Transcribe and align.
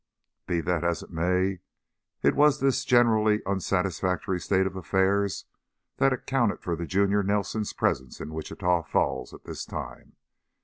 Be 0.47 0.61
that 0.61 0.83
as 0.83 1.03
it 1.03 1.11
may, 1.11 1.59
it 2.23 2.35
was 2.35 2.59
this 2.59 2.85
generally 2.85 3.43
unsatisfactory 3.45 4.39
state 4.39 4.65
of 4.65 4.75
affairs 4.75 5.45
that 5.97 6.11
accounted 6.11 6.59
for 6.63 6.75
the 6.75 6.87
junior 6.87 7.21
Nelson's 7.21 7.71
presence 7.71 8.19
in 8.19 8.33
Wichita 8.33 8.81
Falls 8.81 9.31
at 9.31 9.43
this 9.43 9.63
time. 9.63 10.13